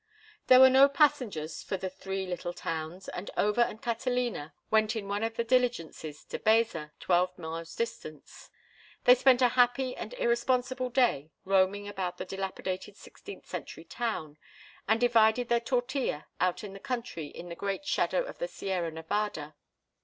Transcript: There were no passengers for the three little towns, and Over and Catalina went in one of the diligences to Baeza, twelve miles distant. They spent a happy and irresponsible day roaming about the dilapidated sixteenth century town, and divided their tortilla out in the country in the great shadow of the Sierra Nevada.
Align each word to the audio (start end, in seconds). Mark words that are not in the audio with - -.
There 0.47 0.59
were 0.59 0.67
no 0.71 0.89
passengers 0.89 1.61
for 1.61 1.77
the 1.77 1.87
three 1.87 2.25
little 2.25 2.53
towns, 2.53 3.07
and 3.09 3.29
Over 3.37 3.61
and 3.61 3.79
Catalina 3.83 4.55
went 4.71 4.95
in 4.95 5.07
one 5.07 5.21
of 5.21 5.35
the 5.35 5.43
diligences 5.43 6.25
to 6.25 6.39
Baeza, 6.39 6.91
twelve 6.99 7.37
miles 7.37 7.75
distant. 7.75 8.23
They 9.03 9.13
spent 9.13 9.43
a 9.43 9.49
happy 9.49 9.95
and 9.95 10.15
irresponsible 10.15 10.89
day 10.89 11.29
roaming 11.45 11.87
about 11.87 12.17
the 12.17 12.25
dilapidated 12.25 12.97
sixteenth 12.97 13.45
century 13.45 13.83
town, 13.83 14.39
and 14.87 14.99
divided 14.99 15.49
their 15.49 15.59
tortilla 15.59 16.25
out 16.39 16.63
in 16.63 16.73
the 16.73 16.79
country 16.79 17.27
in 17.27 17.49
the 17.49 17.55
great 17.55 17.85
shadow 17.85 18.23
of 18.23 18.39
the 18.39 18.47
Sierra 18.47 18.89
Nevada. 18.89 19.53